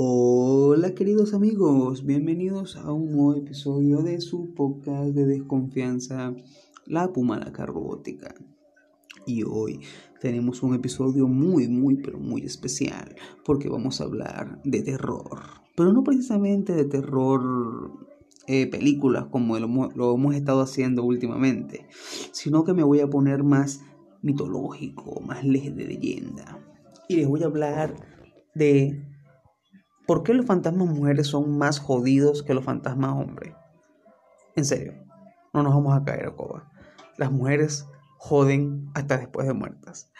Hola 0.00 0.94
queridos 0.94 1.34
amigos, 1.34 2.06
bienvenidos 2.06 2.76
a 2.76 2.92
un 2.92 3.10
nuevo 3.10 3.34
episodio 3.34 4.00
de 4.00 4.20
su 4.20 4.54
podcast 4.54 5.08
de 5.08 5.26
desconfianza, 5.26 6.36
La 6.86 7.12
Pumalaca 7.12 7.66
Robótica. 7.66 8.32
Y 9.26 9.42
hoy 9.42 9.80
tenemos 10.20 10.62
un 10.62 10.76
episodio 10.76 11.26
muy, 11.26 11.66
muy, 11.66 11.96
pero 11.96 12.20
muy 12.20 12.42
especial 12.42 13.16
porque 13.44 13.68
vamos 13.68 14.00
a 14.00 14.04
hablar 14.04 14.62
de 14.62 14.82
terror. 14.82 15.40
Pero 15.76 15.92
no 15.92 16.04
precisamente 16.04 16.74
de 16.74 16.84
terror 16.84 17.90
eh, 18.46 18.68
películas 18.68 19.24
como 19.32 19.58
lo, 19.58 19.66
lo 19.96 20.14
hemos 20.14 20.36
estado 20.36 20.60
haciendo 20.60 21.02
últimamente, 21.02 21.88
sino 22.30 22.62
que 22.62 22.72
me 22.72 22.84
voy 22.84 23.00
a 23.00 23.10
poner 23.10 23.42
más 23.42 23.82
mitológico, 24.22 25.20
más 25.22 25.42
de 25.42 25.72
leyenda. 25.72 26.64
Y 27.08 27.16
les 27.16 27.26
voy 27.26 27.42
a 27.42 27.46
hablar 27.46 27.96
de 28.54 29.17
¿Por 30.08 30.22
qué 30.22 30.32
los 30.32 30.46
fantasmas 30.46 30.88
mujeres 30.88 31.26
son 31.26 31.58
más 31.58 31.78
jodidos 31.78 32.42
que 32.42 32.54
los 32.54 32.64
fantasmas 32.64 33.12
hombres? 33.12 33.52
En 34.56 34.64
serio, 34.64 34.94
no 35.52 35.62
nos 35.62 35.74
vamos 35.74 35.94
a 35.94 36.02
caer 36.02 36.28
a 36.28 36.34
coba. 36.34 36.72
Las 37.18 37.30
mujeres 37.30 37.86
joden 38.16 38.88
hasta 38.94 39.18
después 39.18 39.46
de 39.46 39.52
muertas. 39.52 40.10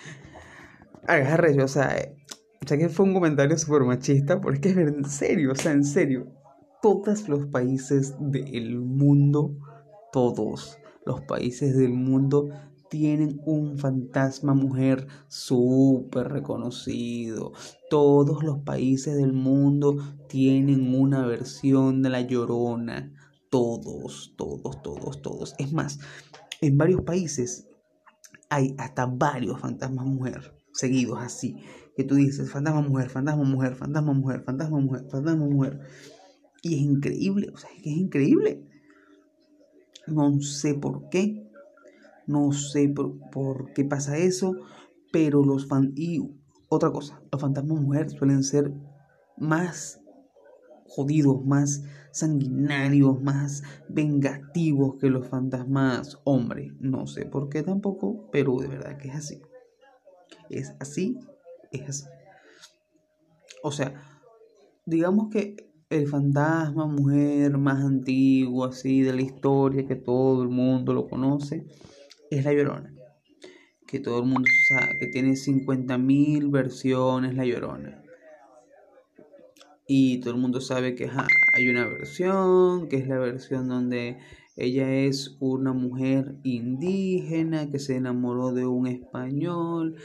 Agarre, 1.07 1.63
o 1.63 1.69
sea, 1.69 1.97
sé 2.67 2.79
que 2.79 2.91
fue 2.91 3.07
un 3.07 3.15
comentario 3.15 3.57
súper 3.57 3.85
machista, 3.85 4.43
porque 4.43 4.69
en 4.69 5.07
serio, 5.07 5.53
o 5.53 5.55
sea, 5.55 5.73
en 5.73 5.85
serio. 5.85 6.27
Todos 6.83 7.27
los 7.27 7.47
países 7.47 8.15
del 8.21 8.81
mundo, 8.81 9.57
todos 10.13 10.79
los 11.07 11.23
países 11.23 11.79
del 11.79 11.95
mundo 11.95 12.51
tienen 12.89 13.41
un 13.45 13.79
fantasma 13.79 14.55
mujer 14.55 15.07
súper 15.29 16.29
reconocido. 16.29 17.53
Todos 17.91 18.43
los 18.43 18.59
países 18.61 19.17
del 19.17 19.33
mundo 19.33 19.97
tienen 20.29 20.95
una 20.95 21.27
versión 21.27 22.03
de 22.03 22.11
la 22.11 22.21
llorona. 22.23 23.13
Todos, 23.51 24.35
todos, 24.37 24.83
todos, 24.83 25.23
todos. 25.23 25.55
Es 25.59 25.73
más, 25.73 25.99
en 26.61 26.77
varios 26.77 27.03
países 27.03 27.69
hay 28.51 28.75
hasta 28.79 29.07
varios 29.07 29.61
fantasmas 29.61 30.07
mujer 30.07 30.59
seguidos 30.79 31.19
así. 31.21 31.57
Que 31.97 32.05
tú 32.05 32.15
dices, 32.15 32.51
fantasma 32.51 32.81
mujer, 32.83 33.11
fantasma 33.11 33.45
mujer, 33.45 33.75
fantasma 33.75 34.13
mujer, 34.13 34.43
fantasma 34.45 34.79
mujer, 34.79 35.07
fantasma 35.11 35.45
mujer. 35.45 35.81
Y 36.63 36.75
es 36.75 36.81
increíble, 36.81 37.51
o 37.53 37.57
sea, 37.57 37.71
es 37.71 37.87
increíble. 37.87 38.65
No 40.07 40.41
sé 40.41 40.75
por 40.75 41.09
qué, 41.09 41.48
no 42.29 42.53
sé 42.53 42.89
por, 42.89 43.73
qué 43.73 43.85
pasa 43.85 44.19
eso, 44.19 44.55
pero 45.11 45.43
los 45.43 45.67
fan 45.67 45.93
y 45.97 46.21
otra 46.69 46.93
cosa, 46.93 47.23
los 47.33 47.41
fantasmas 47.41 47.81
mujeres 47.81 48.13
suelen 48.13 48.45
ser 48.45 48.73
más 49.39 50.01
jodidos, 50.87 51.45
más 51.45 51.85
sanguinarios, 52.13 53.21
más 53.23 53.63
vengativos 53.89 54.97
que 55.01 55.09
los 55.09 55.27
fantasmas 55.27 56.19
hombres. 56.25 56.73
No 56.81 57.07
sé 57.07 57.25
por 57.25 57.49
qué 57.49 57.63
tampoco, 57.63 58.29
pero 58.31 58.57
de 58.59 58.69
verdad 58.69 58.99
que 58.99 59.09
es 59.09 59.15
así. 59.15 59.43
Es 60.51 60.75
así, 60.81 61.19
es 61.73 61.89
así. 61.89 62.05
O 63.63 63.73
sea, 63.73 63.95
digamos 64.85 65.31
que 65.31 65.57
el 65.89 66.07
fantasma 66.07 66.87
mujer 66.87 67.57
más 67.57 67.83
antiguo 67.83 68.67
así 68.67 69.01
de 69.01 69.15
la 69.15 69.23
historia 69.23 69.87
que 69.87 69.97
todo 69.97 70.43
el 70.43 70.51
mundo 70.51 70.93
lo 70.93 71.09
conoce 71.09 71.67
es 72.31 72.45
La 72.45 72.53
Llorona. 72.53 72.95
Que 73.87 74.01
todo 74.01 74.21
el 74.21 74.27
mundo 74.27 74.49
sabe, 74.69 74.99
que 74.99 75.07
tiene 75.07 75.33
50.000 75.33 76.51
versiones 76.51 77.35
La 77.35 77.45
Llorona. 77.45 78.03
Y 79.87 80.21
todo 80.21 80.35
el 80.35 80.41
mundo 80.41 80.61
sabe 80.61 80.95
que 80.95 81.11
hay 81.55 81.69
una 81.69 81.87
versión, 81.87 82.89
que 82.89 82.97
es 82.97 83.09
la 83.09 83.19
versión 83.19 83.69
donde 83.69 84.19
ella 84.55 84.93
es 84.93 85.37
una 85.41 85.73
mujer 85.73 86.37
indígena 86.43 87.71
que 87.71 87.79
se 87.79 87.97
enamoró 87.97 88.53
de 88.53 88.67
un 88.67 88.87
español. 88.87 89.97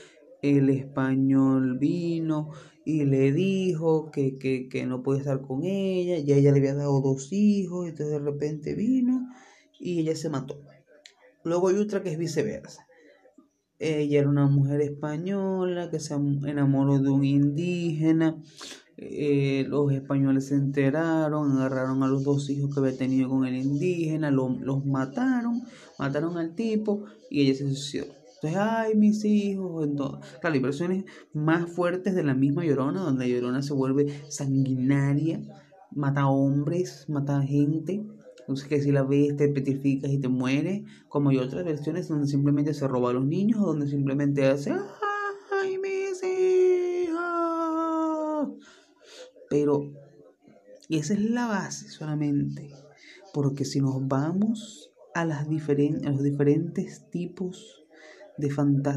El 0.41 0.69
español 0.69 1.79
vino 1.79 2.51
y 2.85 3.03
le 3.05 3.33
dijo 3.33 4.11
que, 4.11 4.37
que, 4.37 4.69
que 4.69 4.85
no 4.85 5.03
puede 5.03 5.19
estar 5.19 5.41
con 5.41 5.63
ella. 5.65 6.17
Ya 6.19 6.35
ella 6.35 6.51
le 6.51 6.59
había 6.59 6.75
dado 6.75 7.01
dos 7.01 7.33
hijos, 7.33 7.87
entonces 7.87 8.11
de 8.11 8.19
repente 8.19 8.75
vino 8.75 9.27
y 9.79 9.99
ella 9.99 10.15
se 10.15 10.29
mató. 10.29 10.61
Luego 11.43 11.69
hay 11.69 11.77
otra 11.77 12.01
que 12.01 12.11
es 12.11 12.17
viceversa. 12.17 12.85
Ella 13.79 14.19
era 14.19 14.29
una 14.29 14.47
mujer 14.47 14.81
española 14.81 15.89
que 15.89 15.99
se 15.99 16.13
enamoró 16.13 16.99
de 16.99 17.09
un 17.09 17.25
indígena. 17.25 18.41
Eh, 18.97 19.65
los 19.67 19.91
españoles 19.91 20.47
se 20.47 20.55
enteraron, 20.55 21.51
agarraron 21.51 22.03
a 22.03 22.07
los 22.07 22.23
dos 22.23 22.49
hijos 22.49 22.73
que 22.73 22.79
había 22.79 22.97
tenido 22.97 23.29
con 23.29 23.45
el 23.45 23.55
indígena, 23.55 24.31
los 24.31 24.85
mataron, 24.85 25.63
mataron 25.97 26.37
al 26.37 26.55
tipo 26.55 27.03
y 27.29 27.41
ella 27.41 27.55
se 27.55 27.65
suicidó. 27.65 28.05
Entonces, 28.35 28.61
ay, 28.61 28.95
mis 28.95 29.23
hijos, 29.25 29.85
entonces, 29.85 30.37
claro, 30.41 30.55
hay 30.55 31.05
más 31.33 31.71
fuertes 31.71 32.13
de 32.13 32.23
la 32.23 32.33
misma 32.33 32.65
Llorona, 32.65 33.01
donde 33.01 33.25
la 33.25 33.33
Llorona 33.33 33.61
se 33.61 33.73
vuelve 33.73 34.21
sanguinaria, 34.29 35.41
mata 35.91 36.27
hombres, 36.27 37.05
mata 37.07 37.41
gente, 37.41 38.05
entonces 38.43 38.67
que 38.67 38.81
si 38.81 38.91
la 38.91 39.03
ves 39.03 39.37
te 39.37 39.47
petrificas 39.47 40.11
y 40.11 40.19
te 40.19 40.27
mueres, 40.27 40.83
como 41.07 41.29
hay 41.29 41.37
otras 41.37 41.63
versiones 41.63 42.09
donde 42.09 42.27
simplemente 42.27 42.73
se 42.73 42.87
roba 42.87 43.11
a 43.11 43.13
los 43.13 43.25
niños 43.25 43.61
donde 43.61 43.87
simplemente 43.87 44.45
hace 44.45 44.71
¡Ay, 44.71 45.77
mis 45.77 46.21
hijos! 46.23 47.23
Pero 49.49 49.93
esa 50.89 51.13
es 51.13 51.21
la 51.21 51.47
base 51.47 51.87
solamente, 51.87 52.69
porque 53.33 53.63
si 53.63 53.79
nos 53.79 54.05
vamos 54.07 54.91
a, 55.15 55.23
las 55.25 55.47
diferentes, 55.47 56.05
a 56.05 56.11
los 56.11 56.23
diferentes 56.23 57.09
tipos 57.09 57.85
de, 58.37 58.49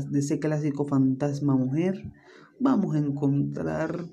de 0.09 0.19
ese 0.19 0.41
clásico 0.41 0.87
fantasma 0.87 1.55
mujer, 1.55 2.11
vamos 2.59 2.97
a 2.97 2.99
encontrar 2.99 4.07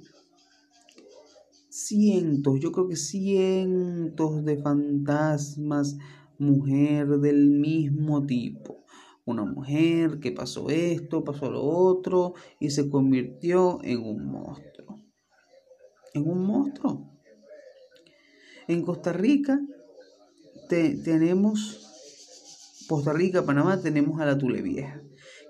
cientos, 1.74 2.60
yo 2.60 2.72
creo 2.72 2.88
que 2.88 2.96
cientos 2.96 4.46
de 4.46 4.58
fantasmas, 4.58 5.98
mujer 6.38 7.08
del 7.20 7.50
mismo 7.50 8.26
tipo. 8.26 8.86
Una 9.26 9.44
mujer 9.44 10.20
que 10.20 10.32
pasó 10.32 10.70
esto, 10.70 11.24
pasó 11.24 11.50
lo 11.50 11.64
otro 11.64 12.34
y 12.60 12.70
se 12.70 12.90
convirtió 12.90 13.80
en 13.84 14.04
un 14.04 14.26
monstruo. 14.28 15.00
En 16.14 16.30
un 16.30 16.46
monstruo. 16.46 17.10
En 18.68 18.84
Costa 18.84 19.12
Rica 19.12 19.60
tenemos, 20.70 21.88
Costa 22.88 23.14
Rica, 23.14 23.46
Panamá, 23.46 23.82
tenemos 23.82 24.22
a 24.22 24.26
la 24.26 24.38
Tule 24.38 24.62
Vieja 24.62 25.02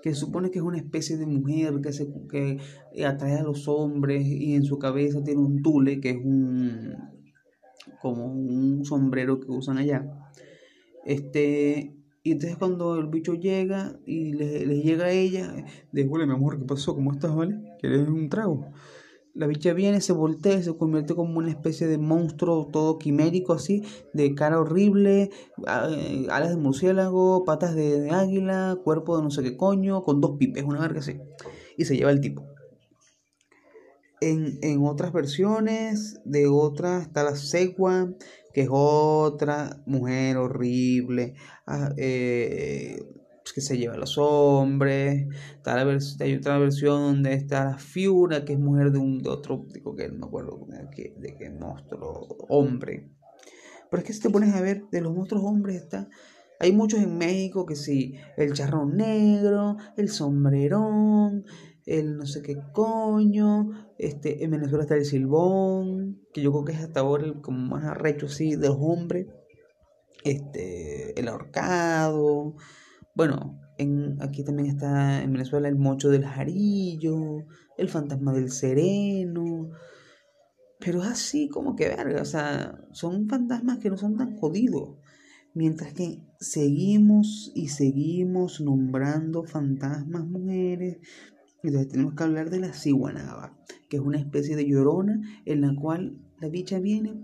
que 0.04 0.14
supone 0.14 0.50
que 0.50 0.58
es 0.58 0.62
una 0.62 0.76
especie 0.76 1.16
de 1.16 1.24
mujer 1.24 1.80
que, 1.80 1.90
se, 1.90 2.12
que 2.30 2.58
atrae 3.06 3.38
a 3.38 3.42
los 3.42 3.66
hombres 3.68 4.26
y 4.26 4.54
en 4.54 4.62
su 4.64 4.78
cabeza 4.78 5.24
tiene 5.24 5.40
un 5.40 5.62
tule, 5.62 5.98
que 5.98 6.10
es 6.10 6.18
un 6.22 6.94
como 8.02 8.26
un 8.26 8.84
sombrero 8.84 9.40
que 9.40 9.50
usan 9.50 9.78
allá. 9.78 10.06
Este, 11.06 11.96
y 12.22 12.32
entonces 12.32 12.58
cuando 12.58 12.98
el 12.98 13.06
bicho 13.06 13.32
llega 13.32 13.98
y 14.04 14.34
le, 14.34 14.82
llega 14.82 15.06
a 15.06 15.10
ella, 15.10 15.64
déjole 15.90 16.26
mi 16.26 16.34
amor, 16.34 16.58
¿qué 16.58 16.66
pasó? 16.66 16.94
¿Cómo 16.94 17.12
estás, 17.12 17.34
vale? 17.34 17.58
¿Quieres 17.80 18.06
un 18.06 18.28
trago? 18.28 18.72
La 19.34 19.48
bicha 19.48 19.72
viene, 19.72 20.00
se 20.00 20.12
voltea, 20.12 20.62
se 20.62 20.76
convierte 20.76 21.16
como 21.16 21.38
una 21.38 21.50
especie 21.50 21.88
de 21.88 21.98
monstruo 21.98 22.68
todo 22.72 22.98
quimérico 22.98 23.52
así, 23.52 23.82
de 24.12 24.32
cara 24.36 24.60
horrible, 24.60 25.30
eh, 25.66 26.26
alas 26.30 26.50
de 26.50 26.56
murciélago, 26.56 27.44
patas 27.44 27.74
de, 27.74 28.10
águila, 28.10 28.78
cuerpo 28.84 29.16
de 29.16 29.24
no 29.24 29.32
sé 29.32 29.42
qué 29.42 29.56
coño, 29.56 30.04
con 30.04 30.20
dos 30.20 30.36
pipes, 30.38 30.62
una 30.62 30.80
verga 30.80 31.00
así. 31.00 31.18
Y 31.76 31.84
se 31.84 31.96
lleva 31.96 32.12
el 32.12 32.20
tipo. 32.20 32.46
En, 34.20 34.58
en 34.62 34.86
otras 34.86 35.12
versiones, 35.12 36.20
de 36.24 36.46
otras, 36.46 37.02
está 37.02 37.24
la 37.24 37.34
Segua, 37.34 38.14
que 38.52 38.62
es 38.62 38.68
otra 38.70 39.82
mujer 39.84 40.36
horrible. 40.36 41.34
Ah, 41.66 41.92
eh, 41.96 43.02
que 43.52 43.60
se 43.60 43.76
lleva 43.76 43.94
a 43.94 43.98
los 43.98 44.16
hombres. 44.18 45.26
Está 45.56 45.84
la 45.84 45.98
hay 46.20 46.34
otra 46.34 46.58
versión 46.58 47.00
donde 47.00 47.34
está 47.34 47.64
la 47.64 47.78
Fiura, 47.78 48.44
que 48.44 48.54
es 48.54 48.58
mujer 48.58 48.92
de 48.92 48.98
un 48.98 49.22
de 49.22 49.30
otro, 49.30 49.66
digo 49.72 49.94
que 49.94 50.08
no 50.08 50.18
me 50.18 50.26
acuerdo 50.26 50.66
de 50.68 51.36
qué, 51.36 51.50
monstruo, 51.50 52.36
hombre. 52.48 53.10
Pero 53.90 54.00
es 54.00 54.06
que 54.06 54.12
si 54.12 54.20
te 54.20 54.30
pones 54.30 54.54
a 54.54 54.60
ver, 54.60 54.84
de 54.90 55.00
los 55.00 55.14
monstruos 55.14 55.44
hombres 55.44 55.76
está. 55.76 56.08
Hay 56.60 56.72
muchos 56.72 57.00
en 57.00 57.18
México 57.18 57.66
que 57.66 57.76
sí, 57.76 58.14
el 58.36 58.52
charrón 58.54 58.96
negro, 58.96 59.76
el 59.96 60.08
sombrerón, 60.08 61.44
el 61.84 62.16
no 62.16 62.26
sé 62.26 62.42
qué 62.42 62.56
coño, 62.72 63.70
este, 63.98 64.44
en 64.44 64.52
Venezuela 64.52 64.84
está 64.84 64.94
el 64.96 65.04
silbón, 65.04 66.22
que 66.32 66.42
yo 66.42 66.52
creo 66.52 66.64
que 66.64 66.72
es 66.72 66.78
hasta 66.78 67.00
ahora 67.00 67.24
el 67.24 67.40
como 67.40 67.58
más 67.58 67.84
arrecho 67.84 68.28
sí 68.28 68.56
de 68.56 68.68
los 68.68 68.78
hombres, 68.80 69.26
este, 70.24 71.18
el 71.18 71.28
ahorcado, 71.28 72.54
bueno, 73.14 73.60
en, 73.78 74.20
aquí 74.20 74.44
también 74.44 74.68
está 74.68 75.22
en 75.22 75.32
Venezuela 75.32 75.68
el 75.68 75.76
mocho 75.76 76.10
del 76.10 76.24
jarillo, 76.24 77.46
el 77.76 77.88
fantasma 77.88 78.32
del 78.32 78.50
sereno. 78.50 79.70
Pero 80.80 81.02
es 81.02 81.08
así 81.08 81.48
como 81.48 81.76
que 81.76 81.88
verga, 81.88 82.20
o 82.20 82.26
sea, 82.26 82.78
son 82.92 83.28
fantasmas 83.28 83.78
que 83.78 83.90
no 83.90 83.96
son 83.96 84.16
tan 84.16 84.36
jodidos. 84.36 84.98
Mientras 85.54 85.92
que 85.94 86.20
seguimos 86.40 87.52
y 87.54 87.68
seguimos 87.68 88.60
nombrando 88.60 89.44
fantasmas 89.44 90.26
mujeres, 90.26 90.98
entonces 91.62 91.92
tenemos 91.92 92.14
que 92.14 92.24
hablar 92.24 92.50
de 92.50 92.60
la 92.60 92.72
ciguanaba, 92.72 93.56
que 93.88 93.96
es 93.96 94.02
una 94.02 94.18
especie 94.18 94.56
de 94.56 94.66
llorona 94.66 95.22
en 95.46 95.60
la 95.60 95.74
cual 95.74 96.18
la 96.40 96.48
dicha 96.48 96.80
viene 96.80 97.14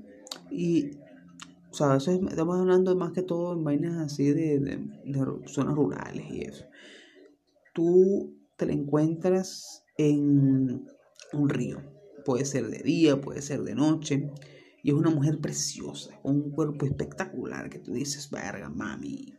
y, 0.50 0.92
o 1.70 1.74
sea, 1.74 1.96
eso 1.96 2.10
estamos 2.12 2.58
hablando 2.58 2.94
más 2.96 3.12
que 3.12 3.22
todo 3.22 3.52
en 3.52 3.62
vainas 3.62 3.96
así 3.98 4.32
de, 4.32 4.58
de, 4.58 4.80
zonas 5.46 5.74
rurales 5.74 6.24
y 6.30 6.42
eso. 6.42 6.64
Tú 7.72 8.34
te 8.56 8.66
la 8.66 8.72
encuentras 8.72 9.84
en 9.96 10.86
un 11.32 11.48
río, 11.48 11.80
puede 12.24 12.44
ser 12.44 12.68
de 12.68 12.82
día, 12.82 13.20
puede 13.20 13.40
ser 13.40 13.62
de 13.62 13.74
noche, 13.74 14.30
y 14.82 14.90
es 14.90 14.96
una 14.96 15.10
mujer 15.10 15.38
preciosa, 15.40 16.18
con 16.22 16.36
un 16.36 16.50
cuerpo 16.50 16.86
espectacular 16.86 17.70
que 17.70 17.78
tú 17.78 17.92
dices, 17.92 18.30
verga, 18.30 18.68
mami, 18.68 19.34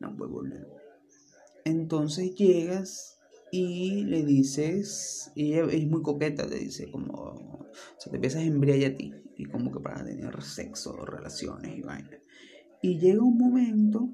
no 0.00 0.16
puedo 0.16 0.30
volver. 0.30 0.68
Entonces 1.64 2.34
llegas 2.34 3.13
y 3.56 4.02
le 4.02 4.24
dices, 4.24 5.30
y 5.36 5.52
ella 5.52 5.70
es 5.70 5.86
muy 5.86 6.02
coqueta, 6.02 6.44
te 6.44 6.58
dice, 6.58 6.90
como, 6.90 7.68
se 7.98 8.10
te 8.10 8.16
empiezas 8.16 8.42
a 8.42 8.46
embriagar 8.46 8.90
a 8.90 8.96
ti, 8.96 9.14
y 9.36 9.44
como 9.44 9.70
que 9.70 9.78
para 9.78 10.04
tener 10.04 10.42
sexo, 10.42 11.06
relaciones 11.06 11.78
y 11.78 11.82
vaina. 11.82 12.18
Y 12.82 12.98
llega 12.98 13.22
un 13.22 13.38
momento 13.38 14.10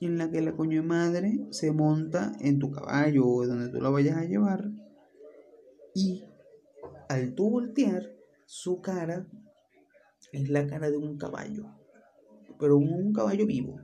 en 0.00 0.16
la 0.16 0.30
que 0.30 0.42
la 0.42 0.54
coño 0.54 0.82
de 0.82 0.86
madre 0.86 1.40
se 1.50 1.72
monta 1.72 2.36
en 2.38 2.60
tu 2.60 2.70
caballo 2.70 3.26
o 3.26 3.44
donde 3.44 3.68
tú 3.68 3.80
la 3.80 3.90
vayas 3.90 4.16
a 4.16 4.26
llevar, 4.26 4.70
y 5.92 6.22
al 7.08 7.34
tú 7.34 7.50
voltear, 7.50 8.12
su 8.46 8.80
cara 8.80 9.26
es 10.30 10.48
la 10.50 10.68
cara 10.68 10.88
de 10.88 10.98
un 10.98 11.18
caballo, 11.18 11.66
pero 12.60 12.76
un, 12.76 13.12
caballo 13.12 13.44
vivo, 13.44 13.80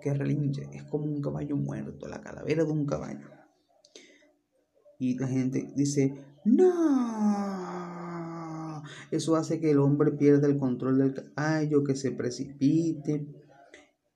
que 0.00 0.12
relinche, 0.12 0.68
es 0.72 0.82
como 0.82 1.04
un 1.04 1.22
caballo 1.22 1.56
muerto, 1.56 2.08
la 2.08 2.20
calavera 2.20 2.64
de 2.64 2.72
un 2.72 2.84
caballo. 2.84 3.41
Y 5.02 5.18
la 5.18 5.26
gente 5.26 5.68
dice, 5.74 6.14
no, 6.44 6.72
eso 9.10 9.34
hace 9.34 9.58
que 9.58 9.72
el 9.72 9.80
hombre 9.80 10.12
pierda 10.12 10.46
el 10.46 10.56
control 10.58 10.98
del 10.98 11.12
caballo, 11.12 11.82
que 11.82 11.96
se 11.96 12.12
precipite, 12.12 13.26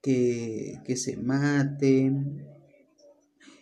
que, 0.00 0.80
que 0.84 0.96
se 0.96 1.16
mate. 1.16 2.12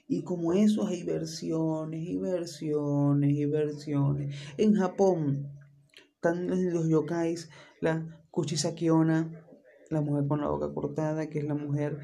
Y 0.07 0.23
como 0.23 0.53
eso 0.53 0.87
hay 0.87 1.03
versiones 1.03 2.07
y 2.07 2.19
versiones 2.19 3.33
y 3.33 3.47
versiones. 3.47 4.37
En 4.59 4.75
Japón 4.75 5.51
están 6.17 6.47
los 6.75 6.87
yokais, 6.91 7.49
la 7.81 8.23
Kuchisakiona, 8.31 9.47
la 9.89 10.03
mujer 10.03 10.27
con 10.29 10.43
la 10.43 10.49
boca 10.49 10.75
cortada, 10.75 11.31
que 11.31 11.39
es 11.39 11.47
la 11.47 11.55
mujer 11.55 12.01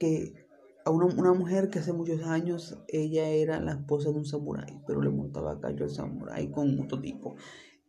que 0.00 0.41
a 0.84 0.90
una, 0.90 1.06
una, 1.06 1.32
mujer 1.32 1.70
que 1.70 1.78
hace 1.78 1.92
muchos 1.92 2.22
años 2.22 2.78
ella 2.88 3.28
era 3.28 3.60
la 3.60 3.72
esposa 3.72 4.10
de 4.10 4.16
un 4.16 4.24
samurái, 4.24 4.82
pero 4.86 5.02
le 5.02 5.10
montaba 5.10 5.60
callo 5.60 5.84
al 5.84 5.90
samurái 5.90 6.50
con 6.50 6.78
otro 6.80 7.00
tipo. 7.00 7.36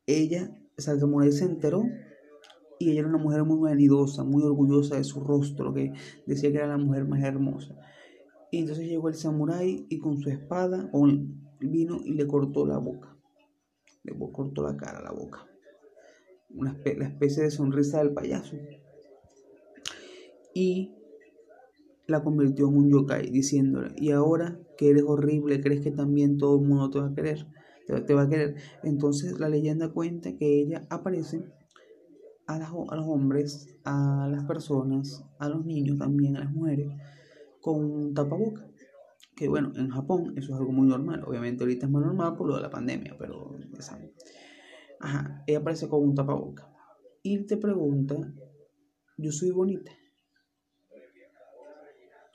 Ella, 0.06 0.56
o 0.78 0.82
sea, 0.82 0.94
el 0.94 1.00
samurái 1.00 1.32
se 1.32 1.46
enteró 1.46 1.84
y 2.80 2.92
ella 2.92 3.02
era 3.02 3.10
una 3.10 3.18
mujer 3.18 3.44
muy 3.44 3.60
vanidosa, 3.60 4.24
muy 4.24 4.44
orgullosa 4.44 4.98
de 4.98 5.04
su 5.04 5.22
rostro, 5.22 5.74
que 5.74 5.94
decía 6.26 6.52
que 6.52 6.58
era 6.58 6.68
la 6.68 6.78
mujer 6.78 7.06
más 7.06 7.24
hermosa. 7.24 7.76
Y 8.52 8.60
entonces 8.60 8.88
llegó 8.88 9.10
el 9.10 9.16
samurái 9.16 9.88
y 9.90 10.00
con 10.00 10.18
su 10.18 10.30
espada 10.30 10.92
vino 11.60 12.00
y 12.04 12.14
le 12.14 12.28
cortó 12.28 12.66
la 12.66 12.78
boca 12.78 13.14
le 14.04 14.14
cortó 14.32 14.64
la 14.64 14.78
cara, 14.78 15.02
la 15.02 15.12
boca. 15.12 15.48
Una 16.50 16.78
la 16.98 17.06
especie 17.06 17.44
de 17.44 17.52
sonrisa 17.52 18.00
del 18.00 18.14
payaso. 18.14 18.56
Y 20.54 20.94
la 22.08 22.24
convirtió 22.24 22.68
en 22.68 22.78
un 22.78 22.90
yokai, 22.90 23.30
diciéndole, 23.30 23.94
y 23.98 24.12
ahora 24.12 24.60
que 24.78 24.90
eres 24.90 25.04
horrible, 25.06 25.62
crees 25.62 25.82
que 25.82 25.92
también 25.92 26.38
todo 26.38 26.60
el 26.60 26.68
mundo 26.68 26.90
te 26.90 27.00
va 27.00 27.08
a 27.08 27.14
querer, 27.14 27.48
te, 27.86 28.14
va 28.14 28.24
a 28.24 28.30
querer. 28.30 28.56
Entonces 28.84 29.40
la 29.40 29.50
leyenda 29.50 29.90
cuenta 29.90 30.36
que 30.36 30.62
ella 30.62 30.86
aparece 30.90 31.44
a, 32.48 32.56
a 32.56 32.96
los 32.96 33.08
hombres, 33.08 33.78
a 33.86 34.28
las 34.30 34.44
personas, 34.46 35.24
a 35.40 35.50
los 35.50 35.66
niños 35.66 35.98
también, 35.98 36.36
a 36.36 36.42
las 36.42 36.52
mujeres, 36.52 36.92
con 37.62 37.80
un 37.84 38.14
tapaboca 38.14 38.68
que 39.36 39.48
bueno, 39.48 39.72
en 39.76 39.90
Japón 39.90 40.34
eso 40.38 40.54
es 40.54 40.60
algo 40.60 40.72
muy 40.72 40.88
normal. 40.88 41.24
Obviamente 41.26 41.64
ahorita 41.64 41.86
es 41.86 41.92
más 41.92 42.04
normal 42.04 42.36
por 42.36 42.48
lo 42.48 42.56
de 42.56 42.62
la 42.62 42.70
pandemia, 42.70 43.16
pero 43.18 43.58
ya 43.72 43.82
saben. 43.82 44.12
Ajá, 45.00 45.44
ella 45.48 45.60
aparece 45.60 45.90
con 45.90 46.04
un 46.04 46.16
tapaboca. 46.16 46.70
Y 47.24 47.46
te 47.46 47.58
pregunta, 47.58 48.16
yo 49.18 49.32
soy 49.32 49.52
bonita. 49.52 49.92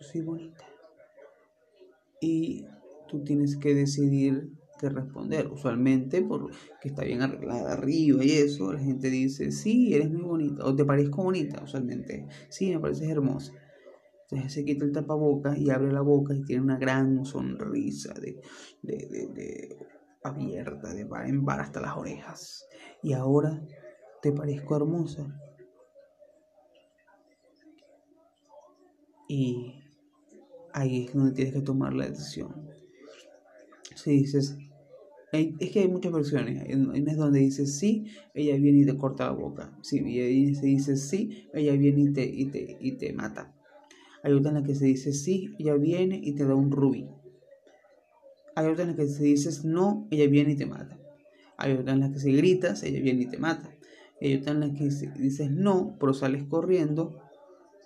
Soy 0.00 0.20
bonita. 0.20 0.64
Y 2.20 2.66
tú 3.08 3.24
tienes 3.24 3.56
que 3.56 3.74
decidir 3.74 4.52
qué 4.78 4.88
responder. 4.88 5.48
Usualmente, 5.48 6.22
porque 6.22 6.56
está 6.84 7.04
bien 7.04 7.22
arreglada 7.22 7.72
arriba 7.72 8.24
y 8.24 8.30
eso, 8.30 8.72
la 8.72 8.80
gente 8.80 9.10
dice, 9.10 9.50
sí, 9.50 9.94
eres 9.94 10.10
muy 10.10 10.22
bonita. 10.22 10.64
O 10.64 10.74
te 10.74 10.84
parezco 10.84 11.24
bonita, 11.24 11.62
usualmente. 11.62 12.26
Sí, 12.48 12.70
me 12.70 12.80
pareces 12.80 13.08
hermosa. 13.08 13.52
Entonces 14.30 14.52
se 14.52 14.64
quita 14.64 14.84
el 14.84 14.92
tapabocas 14.92 15.58
y 15.58 15.70
abre 15.70 15.90
la 15.90 16.02
boca 16.02 16.34
y 16.34 16.42
tiene 16.42 16.62
una 16.62 16.76
gran 16.76 17.24
sonrisa 17.24 18.12
de, 18.14 18.40
de, 18.82 19.28
de, 19.34 19.76
abierta, 20.22 20.92
de 20.92 21.06
par 21.06 21.26
en 21.26 21.44
par 21.44 21.60
hasta 21.60 21.80
las 21.80 21.96
orejas. 21.96 22.68
Y 23.02 23.14
ahora 23.14 23.62
te 24.20 24.32
parezco 24.32 24.76
hermosa. 24.76 25.40
Y 29.28 29.87
ahí 30.78 31.06
es 31.06 31.14
donde 31.14 31.32
tienes 31.32 31.54
que 31.54 31.60
tomar 31.60 31.92
la 31.92 32.08
decisión. 32.08 32.54
Si 33.94 34.12
dices, 34.12 34.56
es 35.32 35.70
que 35.70 35.80
hay 35.80 35.88
muchas 35.88 36.12
versiones. 36.12 36.74
Una 36.74 37.10
es 37.10 37.16
donde 37.16 37.40
dice 37.40 37.66
sí, 37.66 38.06
ella 38.34 38.56
viene 38.56 38.80
y 38.80 38.86
te 38.86 38.96
corta 38.96 39.26
la 39.26 39.32
boca. 39.32 39.76
Si 39.82 39.98
se 40.54 40.66
dice 40.66 40.96
sí, 40.96 41.48
ella 41.52 41.72
viene 41.72 42.02
y 42.02 42.12
te, 42.12 42.24
y 42.24 42.46
te, 42.46 42.76
y 42.80 42.92
te 42.92 43.12
mata. 43.12 43.54
Hay 44.22 44.32
otra 44.32 44.50
en 44.50 44.56
la 44.56 44.62
que 44.62 44.74
se 44.74 44.86
dice 44.86 45.12
sí, 45.12 45.54
ella 45.58 45.74
viene 45.74 46.20
y 46.22 46.34
te 46.34 46.44
da 46.44 46.54
un 46.54 46.70
rubí. 46.70 47.08
Hay 48.54 48.66
otra 48.66 48.84
en 48.84 48.90
la 48.90 48.96
que 48.96 49.06
se 49.06 49.24
dice 49.24 49.50
no, 49.66 50.08
ella 50.10 50.28
viene 50.28 50.52
y 50.52 50.56
te 50.56 50.66
mata. 50.66 50.98
Hay 51.56 51.72
otra 51.72 51.92
en 51.92 52.00
la 52.00 52.12
que 52.12 52.18
se 52.20 52.30
gritas, 52.32 52.82
ella 52.82 53.00
viene 53.00 53.22
y 53.22 53.26
te 53.26 53.38
mata. 53.38 53.74
Hay 54.20 54.34
otra 54.36 54.52
en 54.52 54.60
la 54.60 54.72
que 54.72 54.84
dices 54.84 55.50
no, 55.50 55.96
pero 56.00 56.14
sales 56.14 56.44
corriendo, 56.44 57.20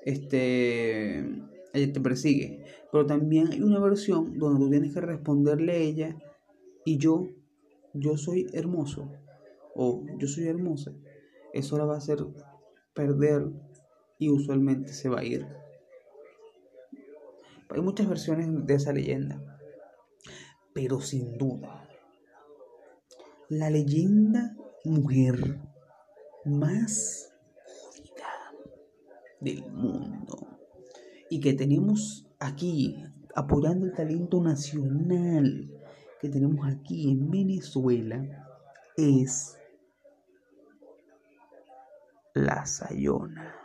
este, 0.05 1.25
ella 1.73 1.93
te 1.93 2.01
persigue. 2.01 2.65
Pero 2.91 3.07
también 3.07 3.49
hay 3.51 3.63
una 3.63 3.81
versión 3.81 4.39
donde 4.39 4.61
tú 4.61 4.71
tienes 4.71 4.93
que 4.93 5.01
responderle 5.01 5.73
a 5.73 5.77
ella 5.77 6.17
y 6.85 6.99
yo, 6.99 7.29
yo 7.95 8.17
soy 8.17 8.47
hermoso 8.53 9.11
o 9.75 10.05
yo 10.19 10.27
soy 10.27 10.47
hermosa. 10.49 10.93
Eso 11.53 11.79
la 11.79 11.85
va 11.85 11.95
a 11.95 11.99
hacer 11.99 12.19
perder 12.95 13.51
y 14.19 14.29
usualmente 14.29 14.93
se 14.93 15.09
va 15.09 15.21
a 15.21 15.25
ir. 15.25 15.47
Hay 17.71 17.81
muchas 17.81 18.09
versiones 18.09 18.67
de 18.67 18.75
esa 18.75 18.93
leyenda. 18.93 19.43
Pero 20.75 21.01
sin 21.01 21.37
duda, 21.37 21.89
la 23.49 23.69
leyenda 23.71 24.57
mujer 24.85 25.61
más 26.45 27.33
jodida 27.65 28.55
del 29.41 29.71
mundo 29.71 30.53
y 31.33 31.41
que 31.41 31.55
tenemos 31.55 32.27
aquí 32.39 33.03
apoyando 33.35 33.87
el 33.87 33.93
talento 33.93 34.43
nacional 34.43 35.71
que 36.21 36.29
tenemos 36.29 36.67
aquí 36.67 37.11
en 37.11 37.31
Venezuela 37.31 38.47
es 38.97 39.57
la 42.35 42.65
Sayona 42.67 43.63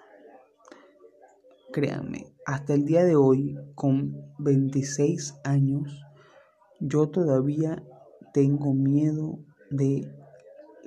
créanme, 1.77 2.33
hasta 2.47 2.74
el 2.74 2.86
día 2.86 3.03
de 3.03 3.15
hoy, 3.15 3.55
con 3.75 4.33
26 4.39 5.36
años, 5.43 6.03
yo 6.79 7.09
todavía 7.09 7.83
tengo 8.33 8.74
miedo 8.74 9.38
de 9.69 10.12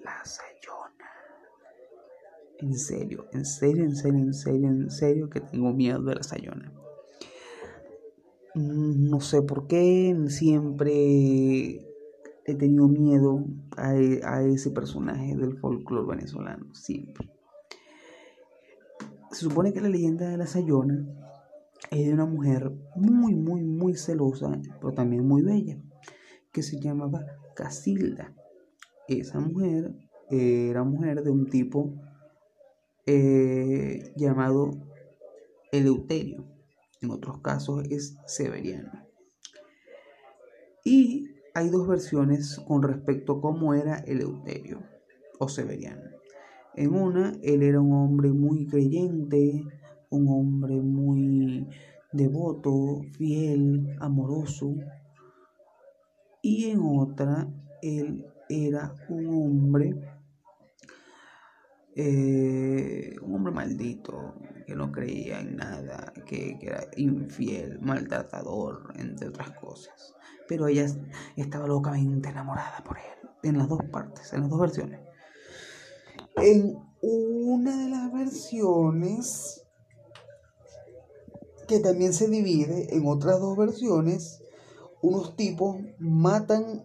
la 0.03 0.25
sayona. 0.25 0.80
En 2.61 2.75
serio, 2.75 3.27
en 3.33 3.45
serio, 3.45 3.85
en 3.85 3.97
serio, 3.97 4.21
en 4.21 4.35
serio, 4.35 4.69
en 4.69 4.91
serio 4.91 5.31
que 5.31 5.41
tengo 5.41 5.73
miedo 5.73 6.03
de 6.03 6.15
la 6.15 6.23
sayona. 6.23 6.73
Mm, 8.55 9.09
no 9.09 9.21
sé 9.21 9.43
por 9.43 9.67
qué, 9.67 10.17
siempre 10.29 11.87
he 12.45 12.55
tenido 12.55 12.89
miedo 12.89 13.45
a, 13.77 13.91
a 13.91 14.43
ese 14.43 14.71
personaje 14.71 15.37
del 15.37 15.59
folclore 15.59 16.17
venezolano, 16.17 16.75
siempre 16.75 17.31
se 19.31 19.45
supone 19.45 19.73
que 19.73 19.81
la 19.81 19.89
leyenda 19.89 20.29
de 20.29 20.37
la 20.37 20.47
Sayona 20.47 21.07
es 21.91 22.07
de 22.07 22.13
una 22.13 22.27
mujer 22.27 22.73
muy, 22.97 23.35
muy, 23.35 23.63
muy 23.63 23.95
celosa, 23.95 24.61
pero 24.81 24.93
también 24.93 25.27
muy 25.27 25.43
bella, 25.43 25.79
que 26.53 26.63
se 26.63 26.81
llamaba 26.81 27.25
Casilda. 27.55 28.35
Esa 29.09 29.41
mujer 29.41 29.95
era 30.31 30.85
mujer 30.85 31.23
de 31.23 31.31
un 31.31 31.49
tipo 31.49 31.95
eh, 33.07 34.13
llamado 34.17 34.71
Eleuterio. 35.73 36.45
En 37.03 37.11
otros 37.11 37.41
casos 37.41 37.85
es 37.91 38.17
Severiano. 38.27 38.91
Y 40.85 41.31
hay 41.55 41.69
dos 41.69 41.89
versiones 41.89 42.61
con 42.67 42.83
respecto 42.83 43.35
a 43.35 43.41
cómo 43.41 43.75
era 43.75 43.99
Eleuterio 43.99 44.83
o 45.39 45.49
Severiano. 45.49 46.11
En 46.75 46.95
una, 46.95 47.33
él 47.43 47.63
era 47.63 47.81
un 47.81 47.93
hombre 47.93 48.31
muy 48.31 48.67
creyente, 48.67 49.65
un 50.11 50.29
hombre 50.29 50.77
muy 50.81 51.67
devoto, 52.13 53.01
fiel, 53.13 53.97
amoroso. 54.01 54.75
Y 56.43 56.71
en 56.71 56.81
otra, 56.81 57.49
él 57.83 58.27
era 58.49 58.95
un 59.09 59.27
hombre, 59.29 60.01
eh, 61.97 63.17
un 63.23 63.35
hombre 63.35 63.53
maldito, 63.53 64.35
que 64.67 64.75
no 64.75 64.93
creía 64.93 65.41
en 65.41 65.57
nada, 65.57 66.13
que, 66.27 66.59
que 66.59 66.67
era 66.69 66.87
infiel, 66.97 67.81
maltratador, 67.81 68.93
entre 68.97 69.29
otras 69.29 69.51
cosas. 69.53 70.15
Pero 70.47 70.69
ella 70.69 70.87
estaba 71.37 71.67
locamente 71.67 72.29
enamorada 72.29 72.83
por 72.85 72.99
él, 72.99 73.29
en 73.43 73.59
las 73.59 73.69
dos 73.69 73.81
partes, 73.91 74.33
en 74.33 74.43
las 74.43 74.51
dos 74.51 74.61
versiones. 74.61 75.01
En 76.37 76.77
una 77.03 77.77
de 77.77 77.91
las 77.91 78.13
versiones, 78.13 79.65
que 81.67 81.81
también 81.81 82.13
se 82.13 82.29
divide 82.29 82.95
en 82.95 83.07
otras 83.07 83.41
dos 83.41 83.57
versiones, 83.57 84.43
unos 85.03 85.37
tipos 85.37 85.77
matan 85.99 86.85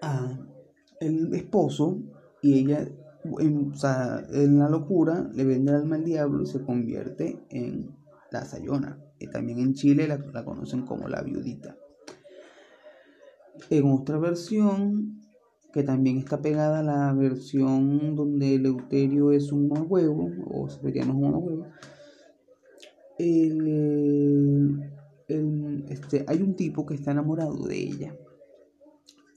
a 0.00 0.38
el 1.00 1.34
esposo 1.34 1.98
y 2.40 2.60
ella 2.60 2.88
en, 3.38 4.58
la 4.58 4.68
locura 4.68 5.30
le 5.32 5.44
vende 5.44 5.70
el 5.70 5.78
alma 5.78 5.96
al 5.96 6.04
diablo 6.04 6.42
y 6.42 6.46
se 6.46 6.62
convierte 6.62 7.38
en 7.50 7.96
la 8.30 8.44
sayona. 8.44 8.98
Y 9.18 9.28
también 9.28 9.58
en 9.58 9.74
Chile 9.74 10.08
la, 10.08 10.18
la 10.18 10.44
conocen 10.44 10.84
como 10.84 11.08
la 11.08 11.22
viudita. 11.22 11.76
En 13.70 13.90
otra 13.90 14.18
versión 14.18 15.22
que 15.72 15.82
también 15.82 16.18
está 16.18 16.42
pegada 16.42 16.80
a 16.80 16.82
la 16.82 17.12
versión 17.14 18.14
donde 18.14 18.56
Eleuterio 18.56 19.32
es 19.32 19.52
un 19.52 19.72
huevo, 19.88 20.30
o 20.46 20.68
Severiano 20.68 21.12
es 21.12 21.18
un 21.18 21.34
huevo. 21.34 21.66
este, 25.88 26.24
hay 26.28 26.42
un 26.42 26.54
tipo 26.56 26.84
que 26.84 26.94
está 26.94 27.12
enamorado 27.12 27.66
de 27.66 27.78
ella 27.78 28.14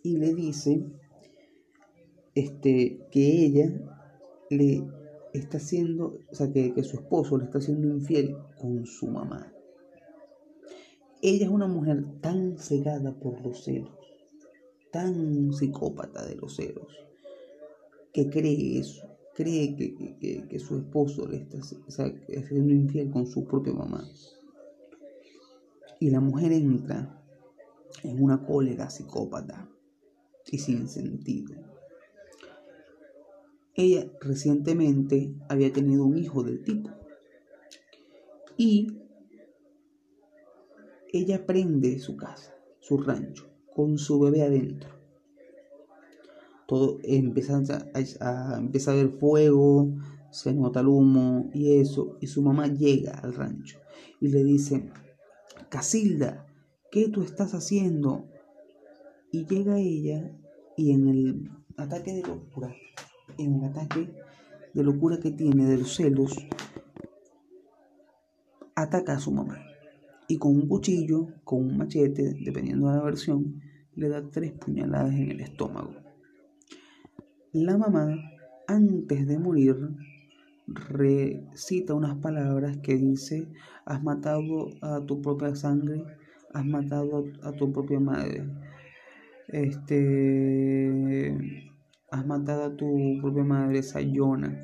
y 0.04 0.18
le 0.18 0.34
dice 0.34 0.86
este, 2.36 3.00
que 3.12 3.46
ella 3.46 3.72
le 4.50 4.84
está 5.34 5.58
haciendo, 5.58 6.20
o 6.30 6.36
sea, 6.36 6.52
que, 6.52 6.74
que 6.74 6.84
su 6.84 6.98
esposo 6.98 7.38
le 7.38 7.46
está 7.46 7.58
haciendo 7.58 7.88
infiel 7.88 8.38
con 8.60 8.86
su 8.86 9.08
mamá. 9.08 9.52
Ella 11.22 11.46
es 11.46 11.52
una 11.52 11.68
mujer 11.68 12.06
tan 12.22 12.58
cegada 12.58 13.18
por 13.18 13.42
los 13.42 13.64
celos 13.64 14.06
tan 14.96 15.52
psicópata 15.52 16.26
de 16.26 16.36
los 16.36 16.56
celos 16.56 16.88
que 18.14 18.30
cree 18.30 18.80
eso, 18.80 19.06
cree 19.34 19.76
que, 19.76 20.58
su 20.58 20.78
esposo 20.78 21.28
le 21.28 21.40
está 21.40 21.58
haciendo 22.38 22.72
infiel 22.74 23.12
con 23.12 23.28
su 23.28 23.46
propia 23.46 23.74
mamá. 23.74 24.08
Y 26.00 26.12
la 26.12 26.22
mujer 26.22 26.54
entra 26.54 27.22
en 28.04 28.24
una 28.24 28.46
cólera 28.46 28.90
psicópata 28.90 29.70
y 30.50 30.60
sin 30.60 30.88
sentido. 30.88 31.56
Ella 33.76 34.10
recientemente 34.22 35.36
había 35.50 35.72
tenido 35.72 36.06
un 36.06 36.18
hijo 36.18 36.44
del 36.44 36.64
tipo 36.64 36.90
y 38.58 38.88
ella 41.12 41.46
prende 41.46 42.00
su 42.00 42.16
casa, 42.16 42.56
su 42.80 42.98
rancho, 42.98 43.50
con 43.74 43.98
su 43.98 44.20
bebé 44.20 44.44
adentro. 44.44 44.90
Todo 46.68 47.00
empieza 47.04 47.62
a, 48.20 48.56
a 48.56 48.94
ver 48.94 49.10
fuego, 49.10 49.94
se 50.32 50.54
nota 50.54 50.82
el 50.82 50.88
humo 50.88 51.50
y 51.54 51.80
eso, 51.80 52.18
y 52.20 52.28
su 52.28 52.42
mamá 52.42 52.68
llega 52.68 53.12
al 53.12 53.34
rancho 53.34 53.80
y 54.20 54.30
le 54.30 54.44
dice, 54.44 54.90
Casilda, 55.70 56.48
¿qué 56.92 57.10
tú 57.10 57.22
estás 57.22 57.54
haciendo? 57.54 58.28
Y 59.32 59.46
llega 59.46 59.80
ella 59.80 60.32
y 60.76 60.92
en 60.92 61.08
el 61.08 61.52
ataque 61.78 62.14
de 62.14 62.24
locura, 62.24 62.76
en 63.38 63.56
el 63.56 63.66
ataque 63.66 64.10
de 64.74 64.84
locura 64.84 65.20
que 65.20 65.32
tiene 65.32 65.66
de 65.66 65.78
los 65.78 65.96
celos, 65.96 66.36
ataca 68.76 69.14
a 69.14 69.20
su 69.20 69.32
mamá 69.32 69.58
y 70.28 70.38
con 70.38 70.56
un 70.56 70.68
cuchillo, 70.68 71.28
con 71.44 71.66
un 71.66 71.78
machete, 71.78 72.36
dependiendo 72.44 72.90
de 72.90 72.98
la 72.98 73.04
versión, 73.04 73.62
le 73.96 74.10
da 74.10 74.28
tres 74.30 74.52
puñaladas 74.54 75.14
en 75.14 75.32
el 75.32 75.42
estómago. 75.42 75.94
La 77.54 77.78
mamá, 77.78 78.18
antes 78.68 79.28
de 79.28 79.40
morir, 79.40 79.76
recita 80.68 81.94
unas 81.94 82.18
palabras 82.18 82.78
que 82.78 82.96
dice, 82.98 83.48
has 83.86 84.04
matado 84.04 84.70
a 84.82 85.00
tu 85.06 85.22
propia 85.22 85.56
sangre, 85.56 86.04
has 86.54 86.66
matado 86.66 87.26
a 87.44 87.52
tu 87.54 87.72
propia 87.72 88.00
madre. 88.00 88.46
Este, 89.48 90.92
has 92.16 92.26
matado 92.26 92.64
a 92.64 92.76
tu 92.76 93.18
propia 93.22 93.44
madre, 93.44 93.84
Sayona. 93.84 94.58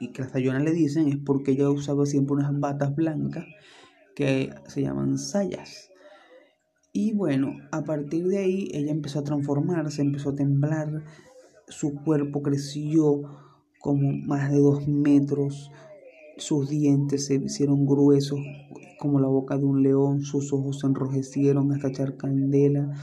Y 0.00 0.08
que 0.08 0.22
a 0.22 0.28
Sayona 0.28 0.60
le 0.60 0.72
dicen 0.72 1.08
es 1.08 1.16
porque 1.16 1.52
ella 1.52 1.70
usaba 1.70 2.06
siempre 2.06 2.34
unas 2.34 2.58
batas 2.58 2.94
blancas 2.94 3.46
que 4.14 4.50
se 4.66 4.82
llaman 4.82 5.18
sayas. 5.18 5.90
Y 6.92 7.12
bueno, 7.12 7.56
a 7.72 7.82
partir 7.82 8.28
de 8.28 8.38
ahí 8.38 8.68
ella 8.72 8.92
empezó 8.92 9.18
a 9.18 9.24
transformarse, 9.24 10.00
empezó 10.00 10.30
a 10.30 10.36
temblar, 10.36 11.02
su 11.68 11.94
cuerpo 11.94 12.42
creció 12.42 13.22
como 13.80 14.12
más 14.12 14.52
de 14.52 14.60
dos 14.60 14.86
metros, 14.86 15.72
sus 16.36 16.68
dientes 16.68 17.26
se 17.26 17.34
hicieron 17.34 17.84
gruesos 17.84 18.38
como 18.98 19.20
la 19.20 19.28
boca 19.28 19.58
de 19.58 19.64
un 19.64 19.82
león, 19.82 20.22
sus 20.22 20.52
ojos 20.52 20.80
se 20.80 20.86
enrojecieron 20.86 21.72
hasta 21.72 21.88
echar 21.88 22.16
candela, 22.16 22.94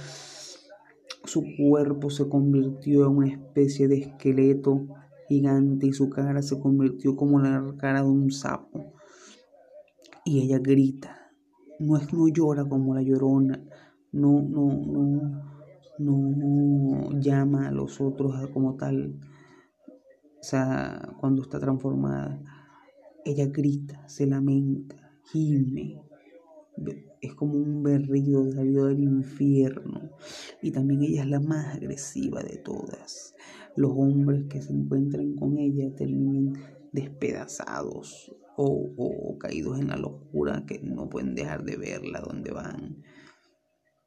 su 1.23 1.43
cuerpo 1.57 2.09
se 2.09 2.27
convirtió 2.27 3.05
en 3.05 3.17
una 3.17 3.27
especie 3.29 3.87
de 3.87 3.99
esqueleto 3.99 4.87
gigante 5.27 5.87
y 5.87 5.93
su 5.93 6.09
cara 6.09 6.41
se 6.41 6.59
convirtió 6.59 7.15
como 7.15 7.39
la 7.39 7.75
cara 7.77 8.01
de 8.01 8.09
un 8.09 8.31
sapo 8.31 8.93
y 10.25 10.41
ella 10.41 10.59
grita. 10.59 11.17
No 11.79 11.97
es 11.97 12.13
no 12.13 12.27
llora 12.27 12.65
como 12.65 12.93
la 12.93 13.01
llorona, 13.01 13.63
no, 14.11 14.41
no, 14.41 14.67
no, 14.85 15.41
no 15.97 17.19
llama 17.19 17.67
a 17.67 17.71
los 17.71 17.99
otros 18.01 18.47
como 18.53 18.75
tal. 18.75 19.19
O 20.39 20.43
sea, 20.43 21.15
cuando 21.19 21.41
está 21.43 21.59
transformada, 21.59 22.39
ella 23.25 23.47
grita, 23.47 24.07
se 24.07 24.27
lamenta, 24.27 24.95
gime. 25.31 26.01
Es 27.21 27.35
como 27.35 27.53
un 27.53 27.83
berrido 27.83 28.43
vida 28.43 28.87
del 28.87 29.03
infierno. 29.03 30.11
Y 30.61 30.71
también 30.71 31.03
ella 31.03 31.23
es 31.23 31.29
la 31.29 31.39
más 31.39 31.75
agresiva 31.75 32.41
de 32.41 32.57
todas. 32.57 33.35
Los 33.75 33.91
hombres 33.91 34.45
que 34.49 34.61
se 34.61 34.73
encuentran 34.73 35.35
con 35.35 35.57
ella 35.57 35.93
terminan 35.95 36.53
despedazados 36.91 38.35
o, 38.57 39.37
caídos 39.39 39.79
en 39.79 39.87
la 39.87 39.97
locura 39.97 40.65
que 40.67 40.79
no 40.79 41.09
pueden 41.09 41.35
dejar 41.35 41.63
de 41.63 41.77
verla 41.77 42.21
donde 42.21 42.51
van. 42.51 43.03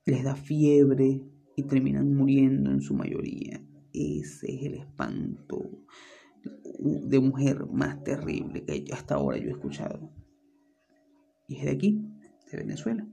Les 0.04 0.23
da 0.23 0.37
fiebre 0.37 1.23
y 1.56 1.62
terminan 1.64 2.14
muriendo 2.14 2.71
en 2.71 2.80
su 2.80 2.94
mayoría. 2.94 3.64
Ese 3.92 4.54
es 4.54 4.62
el 4.64 4.75
espanto 4.75 5.71
de 6.78 7.21
mujer 7.21 7.66
más 7.66 8.02
terrible 8.04 8.64
que 8.64 8.92
hasta 8.92 9.14
ahora 9.14 9.38
yo 9.38 9.49
he 9.49 9.52
escuchado. 9.52 10.11
Y 11.49 11.56
es 11.56 11.64
de 11.64 11.71
aquí, 11.71 12.13
Venezuela. 12.57 13.07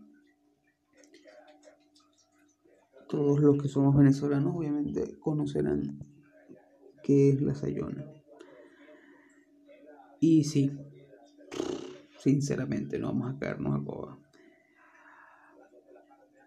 Todos 3.08 3.40
los 3.40 3.62
que 3.62 3.68
somos 3.68 3.96
venezolanos 3.96 4.56
obviamente 4.56 5.20
conocerán 5.20 6.00
qué 7.04 7.30
es 7.30 7.42
la 7.42 7.54
Sayona. 7.54 8.06
Y 10.20 10.44
sí, 10.44 10.72
Sinceramente, 12.22 13.00
no 13.00 13.08
vamos 13.08 13.34
a 13.34 13.40
caernos 13.40 13.82
a 13.82 13.84
coba. 13.84 14.20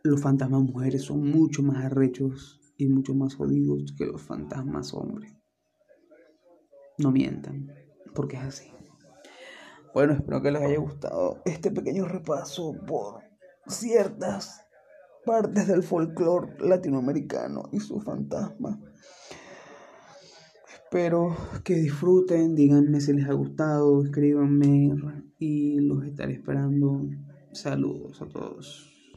Los 0.04 0.20
fantasmas 0.20 0.62
mujeres 0.62 1.02
son 1.02 1.28
mucho 1.28 1.64
más 1.64 1.84
arrechos 1.84 2.60
y 2.76 2.86
mucho 2.86 3.12
más 3.12 3.34
jodidos 3.34 3.92
que 3.98 4.06
los 4.06 4.22
fantasmas 4.22 4.94
hombres. 4.94 5.34
No 6.98 7.10
mientan, 7.10 7.74
porque 8.14 8.36
es 8.36 8.42
así. 8.44 8.70
Bueno, 9.94 10.14
espero 10.14 10.42
que 10.42 10.50
les 10.50 10.60
haya 10.60 10.78
gustado 10.78 11.40
este 11.44 11.70
pequeño 11.70 12.06
repaso 12.06 12.74
por 12.84 13.22
ciertas 13.68 14.66
partes 15.24 15.68
del 15.68 15.84
folclore 15.84 16.56
latinoamericano 16.58 17.68
y 17.70 17.78
sus 17.78 18.02
fantasmas. 18.02 18.76
Espero 20.72 21.36
que 21.62 21.74
disfruten, 21.74 22.56
díganme 22.56 23.00
si 23.00 23.12
les 23.12 23.28
ha 23.28 23.34
gustado, 23.34 24.02
escríbanme 24.02 24.96
y 25.38 25.78
los 25.78 26.04
estaré 26.04 26.34
esperando. 26.34 27.00
Saludos 27.52 28.20
a 28.20 28.26
todos. 28.26 28.93